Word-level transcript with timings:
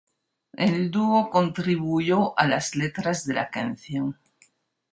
El 0.57 0.89
dúo 0.89 1.29
contribuyó 1.29 2.33
a 2.39 2.47
las 2.47 2.75
letras 2.75 3.23
de 3.27 3.35
la 3.35 3.51
canción. 3.51 4.17